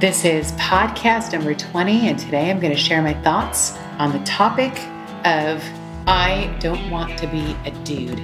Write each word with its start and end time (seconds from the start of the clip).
This 0.00 0.24
is 0.24 0.52
podcast 0.52 1.32
number 1.32 1.54
20, 1.54 2.06
and 2.06 2.16
today 2.16 2.52
I'm 2.52 2.60
going 2.60 2.72
to 2.72 2.78
share 2.78 3.02
my 3.02 3.14
thoughts 3.14 3.76
on 3.98 4.12
the 4.12 4.20
topic 4.20 4.70
of 5.26 5.60
I 6.06 6.56
don't 6.60 6.88
want 6.88 7.18
to 7.18 7.26
be 7.26 7.56
a 7.64 7.72
dude. 7.82 8.20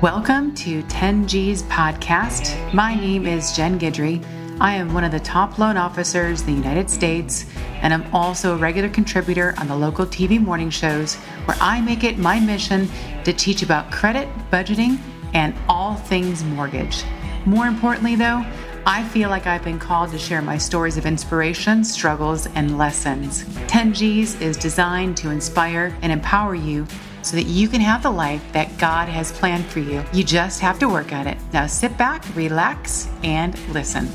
Welcome 0.00 0.54
to 0.54 0.82
10G's 0.84 1.64
podcast. 1.64 2.72
My 2.72 2.94
name 2.94 3.26
is 3.26 3.54
Jen 3.54 3.78
Guidry. 3.78 4.24
I 4.58 4.72
am 4.72 4.94
one 4.94 5.04
of 5.04 5.12
the 5.12 5.20
top 5.20 5.58
loan 5.58 5.76
officers 5.76 6.40
in 6.40 6.46
the 6.46 6.52
United 6.54 6.88
States, 6.88 7.44
and 7.82 7.92
I'm 7.92 8.14
also 8.14 8.54
a 8.54 8.56
regular 8.56 8.88
contributor 8.88 9.52
on 9.58 9.68
the 9.68 9.76
local 9.76 10.06
TV 10.06 10.40
morning 10.40 10.70
shows 10.70 11.16
where 11.44 11.58
I 11.60 11.82
make 11.82 12.04
it 12.04 12.16
my 12.16 12.40
mission 12.40 12.88
to 13.24 13.34
teach 13.34 13.62
about 13.62 13.92
credit, 13.92 14.30
budgeting, 14.50 14.98
and 15.34 15.54
all 15.68 15.96
things 15.96 16.42
mortgage. 16.42 17.04
More 17.44 17.66
importantly, 17.66 18.16
though, 18.16 18.44
I 18.92 19.04
feel 19.04 19.30
like 19.30 19.46
I've 19.46 19.62
been 19.62 19.78
called 19.78 20.10
to 20.10 20.18
share 20.18 20.42
my 20.42 20.58
stories 20.58 20.96
of 20.96 21.06
inspiration, 21.06 21.84
struggles, 21.84 22.48
and 22.56 22.76
lessons. 22.76 23.44
10Gs 23.68 24.40
is 24.40 24.56
designed 24.56 25.16
to 25.18 25.30
inspire 25.30 25.96
and 26.02 26.10
empower 26.10 26.56
you 26.56 26.88
so 27.22 27.36
that 27.36 27.44
you 27.44 27.68
can 27.68 27.80
have 27.80 28.02
the 28.02 28.10
life 28.10 28.42
that 28.52 28.76
God 28.78 29.08
has 29.08 29.30
planned 29.30 29.64
for 29.66 29.78
you. 29.78 30.02
You 30.12 30.24
just 30.24 30.58
have 30.58 30.80
to 30.80 30.88
work 30.88 31.12
at 31.12 31.28
it. 31.28 31.38
Now 31.52 31.68
sit 31.68 31.96
back, 31.96 32.24
relax, 32.34 33.08
and 33.22 33.56
listen. 33.68 34.08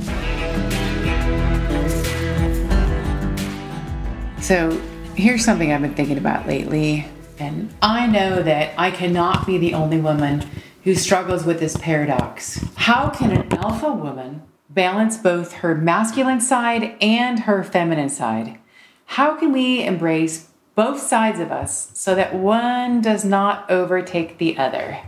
So, 4.41 4.71
here's 5.15 5.45
something 5.45 5.71
I've 5.71 5.83
been 5.83 5.95
thinking 5.95 6.17
about 6.17 6.47
lately, 6.49 7.07
and 7.39 7.73
I 7.81 8.07
know 8.07 8.43
that 8.43 8.73
I 8.77 8.91
cannot 8.91 9.47
be 9.47 9.57
the 9.57 9.73
only 9.73 10.01
woman 10.01 10.43
who 10.83 10.95
struggles 10.95 11.45
with 11.45 11.61
this 11.61 11.77
paradox. 11.77 12.61
How 12.75 13.09
can 13.09 13.31
an 13.31 13.53
alpha 13.53 13.93
woman 13.93 14.41
balance 14.75 15.17
both 15.17 15.53
her 15.53 15.73
masculine 15.73 16.41
side 16.41 16.95
and 17.01 17.39
her 17.39 17.63
feminine 17.63 18.09
side? 18.09 18.59
How 19.05 19.35
can 19.35 19.51
we 19.51 19.83
embrace 19.83 20.49
both 20.75 20.99
sides 20.99 21.39
of 21.39 21.51
us 21.51 21.89
so 21.93 22.13
that 22.13 22.35
one 22.35 23.01
does 23.01 23.23
not 23.23 23.71
overtake 23.71 24.37
the 24.37 24.57
other? 24.57 24.99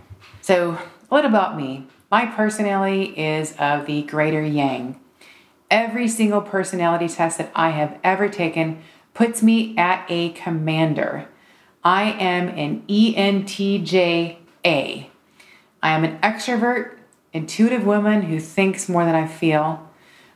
So, 0.41 0.79
what 1.09 1.25
about 1.25 1.57
me? 1.57 1.87
My 2.09 2.25
personality 2.25 3.03
is 3.17 3.53
of 3.59 3.85
the 3.85 4.03
greater 4.03 4.41
yang. 4.41 4.99
Every 5.69 6.07
single 6.07 6.41
personality 6.41 7.09
test 7.09 7.37
that 7.37 7.51
I 7.53 7.71
have 7.71 7.99
ever 8.03 8.29
taken 8.29 8.81
puts 9.13 9.43
me 9.43 9.77
at 9.77 10.05
a 10.07 10.29
commander. 10.29 11.27
I 11.83 12.11
am 12.11 12.47
an 12.47 12.83
ENTJ 12.87 14.37
A. 14.65 15.09
I 15.83 15.91
am 15.91 16.03
an 16.05 16.19
extrovert 16.19 16.96
intuitive 17.37 17.85
woman 17.85 18.23
who 18.23 18.39
thinks 18.39 18.89
more 18.89 19.05
than 19.05 19.15
I 19.15 19.27
feel. 19.27 19.89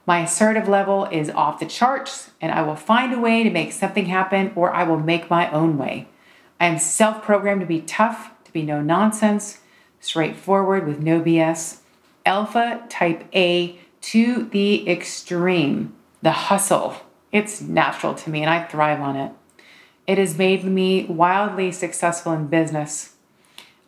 My 0.06 0.22
assertive 0.22 0.68
level 0.68 1.06
is 1.06 1.30
off 1.30 1.60
the 1.60 1.66
charts, 1.66 2.32
and 2.40 2.52
I 2.52 2.62
will 2.62 2.76
find 2.76 3.14
a 3.14 3.20
way 3.20 3.44
to 3.44 3.50
make 3.50 3.72
something 3.72 4.06
happen 4.06 4.52
or 4.56 4.74
I 4.74 4.84
will 4.84 5.00
make 5.00 5.30
my 5.30 5.50
own 5.52 5.78
way. 5.78 6.08
I 6.60 6.68
am 6.68 6.80
self 6.80 7.24
programmed 7.24 7.62
to 7.62 7.68
be 7.68 7.82
tough, 7.82 8.32
to 8.46 8.54
be 8.54 8.64
no 8.64 8.82
nonsense, 8.82 9.60
straightforward 10.00 10.88
with 10.88 11.00
no 11.00 11.22
BS. 11.22 11.80
Alpha 12.26 12.84
type 12.90 13.26
A 13.34 13.80
to 14.02 14.46
the 14.52 14.88
extreme. 14.90 15.94
The 16.22 16.32
hustle. 16.32 16.96
It's 17.32 17.62
natural 17.62 18.14
to 18.14 18.30
me 18.30 18.42
and 18.42 18.50
I 18.50 18.64
thrive 18.64 19.02
on 19.02 19.16
it. 19.16 19.32
It 20.06 20.18
has 20.18 20.38
made 20.38 20.64
me 20.64 21.06
wildly 21.06 21.72
successful 21.72 22.34
in 22.34 22.48
business. 22.48 23.16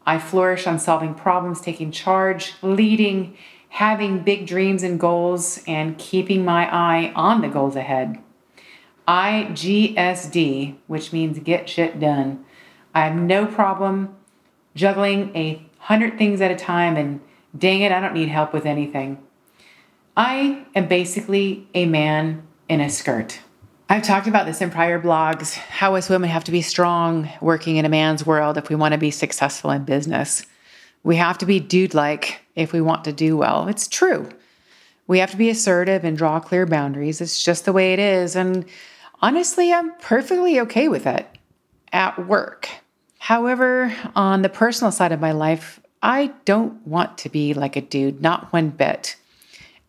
I 0.05 0.19
flourish 0.19 0.67
on 0.67 0.79
solving 0.79 1.13
problems, 1.13 1.61
taking 1.61 1.91
charge, 1.91 2.53
leading, 2.61 3.37
having 3.69 4.19
big 4.19 4.45
dreams 4.45 4.83
and 4.83 4.99
goals, 4.99 5.61
and 5.65 5.97
keeping 5.97 6.43
my 6.43 6.73
eye 6.73 7.13
on 7.15 7.41
the 7.41 7.47
goals 7.47 7.75
ahead. 7.75 8.19
IGSD, 9.07 10.75
which 10.87 11.11
means 11.11 11.39
get 11.39 11.69
shit 11.69 11.99
done. 11.99 12.45
I 12.93 13.05
have 13.05 13.15
no 13.15 13.45
problem 13.45 14.15
juggling 14.75 15.35
a 15.35 15.65
hundred 15.79 16.17
things 16.17 16.41
at 16.41 16.51
a 16.51 16.55
time, 16.55 16.95
and 16.95 17.19
dang 17.57 17.81
it, 17.81 17.91
I 17.91 17.99
don't 17.99 18.13
need 18.13 18.29
help 18.29 18.53
with 18.53 18.65
anything. 18.65 19.17
I 20.15 20.65
am 20.75 20.87
basically 20.87 21.67
a 21.73 21.85
man 21.85 22.47
in 22.69 22.79
a 22.79 22.89
skirt. 22.89 23.39
I've 23.89 24.03
talked 24.03 24.27
about 24.27 24.45
this 24.45 24.61
in 24.61 24.71
prior 24.71 24.99
blogs 24.99 25.53
how 25.55 25.95
us 25.95 26.09
women 26.09 26.29
have 26.29 26.45
to 26.45 26.51
be 26.51 26.61
strong 26.61 27.29
working 27.41 27.75
in 27.75 27.85
a 27.85 27.89
man's 27.89 28.25
world 28.25 28.57
if 28.57 28.69
we 28.69 28.75
want 28.75 28.93
to 28.93 28.97
be 28.97 29.11
successful 29.11 29.71
in 29.71 29.83
business. 29.83 30.45
We 31.03 31.17
have 31.17 31.37
to 31.39 31.45
be 31.45 31.59
dude 31.59 31.93
like 31.93 32.41
if 32.55 32.71
we 32.71 32.79
want 32.79 33.03
to 33.03 33.13
do 33.13 33.35
well. 33.35 33.67
It's 33.67 33.87
true. 33.87 34.29
We 35.07 35.19
have 35.19 35.31
to 35.31 35.37
be 35.37 35.49
assertive 35.49 36.05
and 36.05 36.17
draw 36.17 36.39
clear 36.39 36.65
boundaries. 36.65 37.19
It's 37.19 37.43
just 37.43 37.65
the 37.65 37.73
way 37.73 37.91
it 37.91 37.99
is. 37.99 38.37
And 38.37 38.65
honestly, 39.21 39.73
I'm 39.73 39.93
perfectly 39.95 40.61
okay 40.61 40.87
with 40.87 41.05
it 41.05 41.27
at 41.91 42.25
work. 42.25 42.69
However, 43.19 43.93
on 44.15 44.43
the 44.43 44.49
personal 44.49 44.93
side 44.93 45.11
of 45.11 45.19
my 45.19 45.33
life, 45.33 45.81
I 46.01 46.33
don't 46.45 46.85
want 46.87 47.17
to 47.19 47.29
be 47.29 47.53
like 47.53 47.75
a 47.75 47.81
dude, 47.81 48.21
not 48.21 48.51
one 48.53 48.69
bit. 48.69 49.17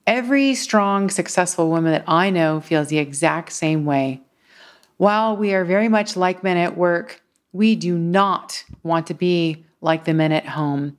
Every 0.06 0.54
strong, 0.54 1.09
successful 1.09 1.70
woman 1.70 1.92
that 1.92 2.04
I 2.06 2.31
know 2.31 2.60
feels 2.60 2.88
the 2.88 2.98
exact 2.98 3.53
same 3.53 3.84
way. 3.87 4.20
While 4.98 5.37
we 5.37 5.54
are 5.54 5.65
very 5.65 5.88
much 5.88 6.16
like 6.16 6.44
men 6.44 6.56
at 6.56 6.76
work, 6.76 7.22
we 7.53 7.75
do 7.75 7.97
not 7.97 8.64
want 8.82 9.06
to 9.06 9.14
be 9.14 9.64
like 9.81 10.04
the 10.04 10.14
men 10.14 10.32
at 10.32 10.47
home. 10.47 10.98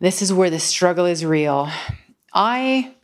This 0.00 0.22
is 0.22 0.32
where 0.32 0.50
the 0.50 0.58
struggle 0.58 1.06
is 1.06 1.24
real. 1.24 1.70
I 2.32 2.94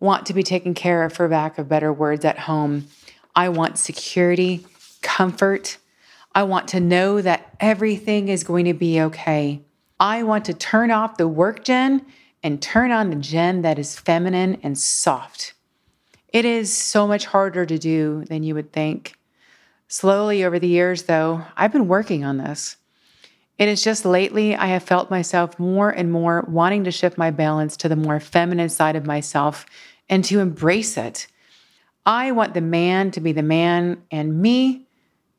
want 0.00 0.26
to 0.26 0.34
be 0.34 0.42
taken 0.42 0.74
care 0.74 1.02
of, 1.02 1.12
for 1.12 1.28
lack 1.28 1.58
of 1.58 1.68
better 1.68 1.92
words, 1.92 2.24
at 2.24 2.38
home. 2.38 2.88
I 3.34 3.48
want 3.48 3.78
security, 3.78 4.66
comfort. 5.02 5.78
I 6.34 6.42
want 6.42 6.68
to 6.68 6.80
know 6.80 7.20
that 7.22 7.54
everything 7.58 8.28
is 8.28 8.44
going 8.44 8.66
to 8.66 8.74
be 8.74 9.00
okay. 9.00 9.62
I 9.98 10.22
want 10.22 10.44
to 10.46 10.54
turn 10.54 10.90
off 10.90 11.16
the 11.16 11.28
work 11.28 11.64
Jen 11.64 12.04
and 12.42 12.60
turn 12.60 12.90
on 12.90 13.10
the 13.10 13.16
gem 13.16 13.62
that 13.62 13.78
is 13.78 13.98
feminine 13.98 14.58
and 14.62 14.78
soft. 14.78 15.54
It 16.32 16.44
is 16.44 16.72
so 16.72 17.06
much 17.06 17.26
harder 17.26 17.66
to 17.66 17.78
do 17.78 18.24
than 18.26 18.42
you 18.42 18.54
would 18.54 18.72
think. 18.72 19.14
Slowly 19.88 20.44
over 20.44 20.58
the 20.58 20.68
years, 20.68 21.04
though, 21.04 21.42
I've 21.56 21.72
been 21.72 21.88
working 21.88 22.24
on 22.24 22.38
this. 22.38 22.76
It 23.58 23.68
is 23.68 23.82
just 23.82 24.06
lately 24.06 24.54
I 24.56 24.66
have 24.68 24.82
felt 24.82 25.10
myself 25.10 25.58
more 25.58 25.90
and 25.90 26.10
more 26.10 26.46
wanting 26.48 26.84
to 26.84 26.90
shift 26.90 27.18
my 27.18 27.30
balance 27.30 27.76
to 27.78 27.88
the 27.88 27.96
more 27.96 28.20
feminine 28.20 28.70
side 28.70 28.96
of 28.96 29.04
myself 29.04 29.66
and 30.08 30.24
to 30.24 30.40
embrace 30.40 30.96
it. 30.96 31.26
I 32.06 32.32
want 32.32 32.54
the 32.54 32.62
man 32.62 33.10
to 33.10 33.20
be 33.20 33.32
the 33.32 33.42
man 33.42 34.02
and 34.10 34.40
me, 34.40 34.86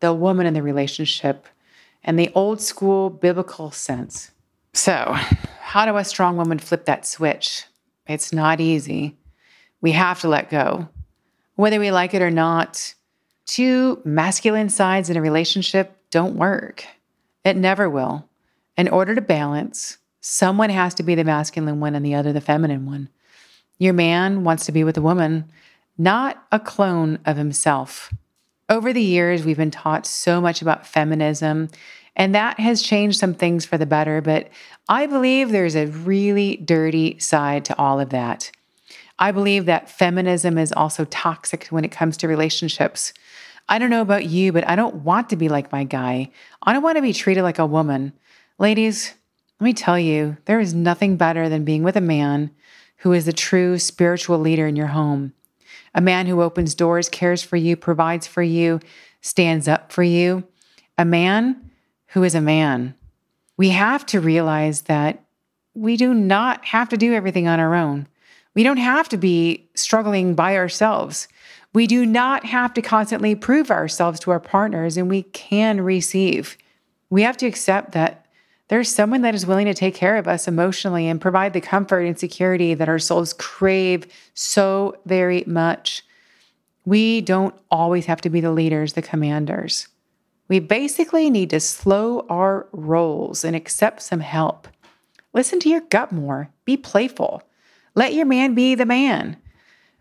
the 0.01 0.13
woman 0.13 0.45
in 0.45 0.53
the 0.53 0.61
relationship, 0.61 1.47
and 2.03 2.19
the 2.19 2.31
old 2.35 2.61
school 2.61 3.09
biblical 3.09 3.71
sense. 3.71 4.31
So, 4.73 5.17
how 5.71 5.85
do 5.85 5.95
a 5.95 6.03
strong 6.03 6.35
woman 6.35 6.59
flip 6.59 6.83
that 6.83 7.05
switch? 7.05 7.63
It's 8.05 8.33
not 8.33 8.59
easy. 8.59 9.15
We 9.79 9.93
have 9.93 10.19
to 10.19 10.27
let 10.27 10.49
go. 10.49 10.89
Whether 11.55 11.79
we 11.79 11.91
like 11.91 12.13
it 12.13 12.21
or 12.21 12.29
not, 12.29 12.93
two 13.45 14.01
masculine 14.03 14.67
sides 14.67 15.09
in 15.09 15.15
a 15.15 15.21
relationship 15.21 15.95
don't 16.09 16.35
work. 16.35 16.83
It 17.45 17.55
never 17.55 17.89
will. 17.89 18.27
In 18.75 18.89
order 18.89 19.15
to 19.15 19.21
balance, 19.21 19.97
someone 20.19 20.71
has 20.71 20.93
to 20.95 21.03
be 21.03 21.15
the 21.15 21.23
masculine 21.23 21.79
one 21.79 21.95
and 21.95 22.05
the 22.05 22.15
other 22.15 22.33
the 22.33 22.41
feminine 22.41 22.85
one. 22.85 23.07
Your 23.79 23.93
man 23.93 24.43
wants 24.43 24.65
to 24.65 24.73
be 24.73 24.83
with 24.83 24.97
a 24.97 25.01
woman, 25.01 25.45
not 25.97 26.45
a 26.51 26.59
clone 26.59 27.17
of 27.25 27.37
himself. 27.37 28.13
Over 28.67 28.91
the 28.91 29.01
years, 29.01 29.45
we've 29.45 29.55
been 29.55 29.71
taught 29.71 30.05
so 30.05 30.41
much 30.41 30.61
about 30.61 30.85
feminism 30.85 31.69
and 32.15 32.35
that 32.35 32.59
has 32.59 32.81
changed 32.81 33.19
some 33.19 33.33
things 33.33 33.65
for 33.65 33.77
the 33.77 33.85
better, 33.85 34.21
but 34.21 34.49
I 34.89 35.05
believe 35.05 35.49
there's 35.49 35.75
a 35.75 35.87
really 35.87 36.57
dirty 36.57 37.17
side 37.19 37.65
to 37.65 37.77
all 37.77 37.99
of 37.99 38.09
that. 38.09 38.51
I 39.17 39.31
believe 39.31 39.65
that 39.65 39.89
feminism 39.89 40.57
is 40.57 40.73
also 40.73 41.05
toxic 41.05 41.67
when 41.67 41.85
it 41.85 41.91
comes 41.91 42.17
to 42.17 42.27
relationships. 42.27 43.13
I 43.69 43.79
don't 43.79 43.89
know 43.89 44.01
about 44.01 44.25
you, 44.25 44.51
but 44.51 44.67
I 44.67 44.75
don't 44.75 44.95
want 45.03 45.29
to 45.29 45.35
be 45.35 45.47
like 45.47 45.71
my 45.71 45.83
guy. 45.83 46.31
I 46.63 46.73
don't 46.73 46.83
want 46.83 46.97
to 46.97 47.01
be 47.01 47.13
treated 47.13 47.43
like 47.43 47.59
a 47.59 47.65
woman. 47.65 48.13
Ladies, 48.57 49.13
let 49.59 49.65
me 49.65 49.73
tell 49.73 49.97
you, 49.97 50.37
there 50.45 50.59
is 50.59 50.73
nothing 50.73 51.17
better 51.17 51.47
than 51.47 51.63
being 51.63 51.83
with 51.83 51.95
a 51.95 52.01
man 52.01 52.51
who 52.97 53.13
is 53.13 53.25
the 53.25 53.33
true 53.33 53.79
spiritual 53.79 54.39
leader 54.39 54.67
in 54.67 54.75
your 54.75 54.87
home. 54.87 55.33
A 55.93 56.01
man 56.01 56.25
who 56.25 56.41
opens 56.41 56.75
doors, 56.75 57.09
cares 57.09 57.43
for 57.43 57.57
you, 57.57 57.75
provides 57.75 58.27
for 58.27 58.43
you, 58.43 58.79
stands 59.21 59.67
up 59.67 59.91
for 59.91 60.03
you. 60.03 60.43
A 60.97 61.05
man 61.05 61.70
who 62.11 62.23
is 62.23 62.35
a 62.35 62.41
man. 62.41 62.93
We 63.57 63.69
have 63.69 64.05
to 64.07 64.19
realize 64.19 64.83
that 64.83 65.23
we 65.73 65.97
do 65.97 66.13
not 66.13 66.65
have 66.65 66.89
to 66.89 66.97
do 66.97 67.13
everything 67.13 67.47
on 67.47 67.59
our 67.59 67.75
own. 67.75 68.07
We 68.53 68.63
don't 68.63 68.77
have 68.77 69.07
to 69.09 69.17
be 69.17 69.69
struggling 69.75 70.35
by 70.35 70.57
ourselves. 70.57 71.27
We 71.73 71.87
do 71.87 72.05
not 72.05 72.45
have 72.45 72.73
to 72.73 72.81
constantly 72.81 73.33
prove 73.35 73.71
ourselves 73.71 74.19
to 74.21 74.31
our 74.31 74.41
partners, 74.41 74.97
and 74.97 75.09
we 75.09 75.23
can 75.23 75.79
receive. 75.79 76.57
We 77.09 77.21
have 77.21 77.37
to 77.37 77.47
accept 77.47 77.93
that 77.93 78.25
there's 78.67 78.89
someone 78.89 79.21
that 79.21 79.35
is 79.35 79.45
willing 79.45 79.65
to 79.65 79.73
take 79.73 79.95
care 79.95 80.17
of 80.17 80.27
us 80.27 80.47
emotionally 80.47 81.07
and 81.07 81.19
provide 81.19 81.53
the 81.53 81.61
comfort 81.61 82.01
and 82.01 82.19
security 82.19 82.73
that 82.73 82.89
our 82.89 82.99
souls 82.99 83.33
crave 83.33 84.05
so 84.33 84.97
very 85.05 85.43
much. 85.45 86.03
We 86.85 87.21
don't 87.21 87.55
always 87.69 88.05
have 88.05 88.21
to 88.21 88.29
be 88.29 88.41
the 88.41 88.51
leaders, 88.51 88.93
the 88.93 89.01
commanders. 89.01 89.87
We 90.51 90.59
basically 90.59 91.29
need 91.29 91.49
to 91.51 91.61
slow 91.61 92.25
our 92.27 92.67
rolls 92.73 93.45
and 93.45 93.55
accept 93.55 94.01
some 94.01 94.19
help. 94.19 94.67
Listen 95.31 95.61
to 95.61 95.69
your 95.69 95.79
gut 95.79 96.11
more. 96.11 96.49
Be 96.65 96.75
playful. 96.75 97.41
Let 97.95 98.13
your 98.13 98.25
man 98.25 98.53
be 98.53 98.75
the 98.75 98.85
man. 98.85 99.37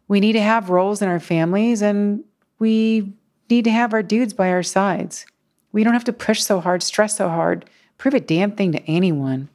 We 0.08 0.18
need 0.18 0.32
to 0.32 0.40
have 0.40 0.68
roles 0.68 1.02
in 1.02 1.08
our 1.08 1.20
families 1.20 1.82
and 1.82 2.24
we 2.58 3.12
need 3.48 3.62
to 3.62 3.70
have 3.70 3.94
our 3.94 4.02
dudes 4.02 4.32
by 4.32 4.50
our 4.50 4.64
sides. 4.64 5.24
We 5.70 5.84
don't 5.84 5.92
have 5.92 6.02
to 6.02 6.12
push 6.12 6.42
so 6.42 6.58
hard, 6.58 6.82
stress 6.82 7.18
so 7.18 7.28
hard, 7.28 7.70
prove 7.96 8.14
a 8.14 8.18
damn 8.18 8.50
thing 8.50 8.72
to 8.72 8.82
anyone. 8.90 9.50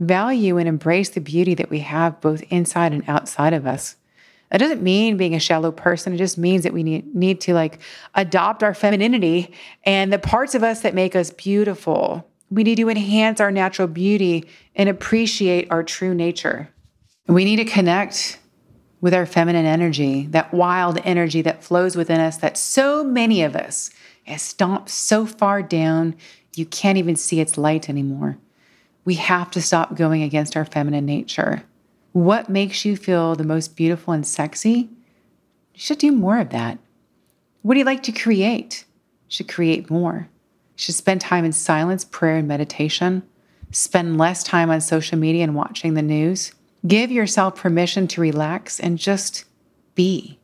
Value 0.00 0.58
and 0.58 0.68
embrace 0.68 1.08
the 1.08 1.20
beauty 1.20 1.54
that 1.54 1.70
we 1.70 1.78
have 1.78 2.20
both 2.20 2.42
inside 2.50 2.92
and 2.92 3.08
outside 3.08 3.52
of 3.52 3.64
us. 3.64 3.94
It 4.52 4.58
doesn't 4.58 4.82
mean 4.82 5.16
being 5.16 5.34
a 5.34 5.40
shallow 5.40 5.72
person. 5.72 6.12
It 6.12 6.18
just 6.18 6.38
means 6.38 6.62
that 6.62 6.72
we 6.72 6.82
need, 6.82 7.14
need 7.14 7.40
to 7.42 7.54
like 7.54 7.80
adopt 8.14 8.62
our 8.62 8.74
femininity 8.74 9.52
and 9.84 10.12
the 10.12 10.18
parts 10.18 10.54
of 10.54 10.62
us 10.62 10.80
that 10.80 10.94
make 10.94 11.16
us 11.16 11.30
beautiful. 11.30 12.28
We 12.50 12.62
need 12.62 12.76
to 12.76 12.88
enhance 12.88 13.40
our 13.40 13.50
natural 13.50 13.88
beauty 13.88 14.46
and 14.76 14.88
appreciate 14.88 15.70
our 15.70 15.82
true 15.82 16.14
nature. 16.14 16.68
We 17.26 17.44
need 17.44 17.56
to 17.56 17.64
connect 17.64 18.38
with 19.00 19.14
our 19.14 19.26
feminine 19.26 19.66
energy, 19.66 20.26
that 20.28 20.54
wild 20.54 20.98
energy 21.04 21.42
that 21.42 21.62
flows 21.62 21.96
within 21.96 22.20
us 22.20 22.38
that 22.38 22.56
so 22.56 23.04
many 23.04 23.42
of 23.42 23.56
us 23.56 23.90
has 24.24 24.42
stomped 24.42 24.90
so 24.90 25.26
far 25.26 25.62
down 25.62 26.14
you 26.54 26.64
can't 26.64 26.98
even 26.98 27.16
see 27.16 27.40
its 27.40 27.58
light 27.58 27.88
anymore. 27.88 28.38
We 29.04 29.14
have 29.14 29.50
to 29.52 29.62
stop 29.62 29.94
going 29.94 30.22
against 30.22 30.56
our 30.56 30.64
feminine 30.64 31.04
nature. 31.04 31.62
What 32.16 32.48
makes 32.48 32.86
you 32.86 32.96
feel 32.96 33.34
the 33.34 33.44
most 33.44 33.76
beautiful 33.76 34.14
and 34.14 34.26
sexy? 34.26 34.88
You 35.74 35.80
should 35.80 35.98
do 35.98 36.10
more 36.12 36.38
of 36.38 36.48
that. 36.48 36.78
What 37.60 37.74
do 37.74 37.78
you 37.78 37.84
like 37.84 38.04
to 38.04 38.12
create? 38.12 38.86
You 39.28 39.32
should 39.34 39.50
create 39.50 39.90
more. 39.90 40.26
You 40.30 40.78
should 40.78 40.94
spend 40.94 41.20
time 41.20 41.44
in 41.44 41.52
silence, 41.52 42.06
prayer, 42.06 42.38
and 42.38 42.48
meditation. 42.48 43.22
Spend 43.70 44.16
less 44.16 44.42
time 44.42 44.70
on 44.70 44.80
social 44.80 45.18
media 45.18 45.44
and 45.44 45.54
watching 45.54 45.92
the 45.92 46.00
news. 46.00 46.52
Give 46.86 47.10
yourself 47.10 47.56
permission 47.56 48.08
to 48.08 48.22
relax 48.22 48.80
and 48.80 48.98
just 48.98 49.44
be. 49.94 50.38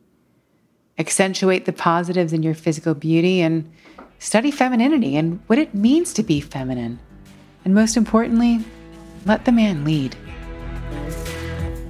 Accentuate 0.98 1.64
the 1.64 1.72
positives 1.72 2.34
in 2.34 2.42
your 2.42 2.52
physical 2.52 2.92
beauty 2.92 3.40
and 3.40 3.72
study 4.18 4.50
femininity 4.50 5.16
and 5.16 5.40
what 5.46 5.58
it 5.58 5.74
means 5.74 6.12
to 6.12 6.22
be 6.22 6.38
feminine. 6.38 6.98
And 7.64 7.74
most 7.74 7.96
importantly, 7.96 8.62
let 9.24 9.46
the 9.46 9.52
man 9.52 9.86
lead. 9.86 10.14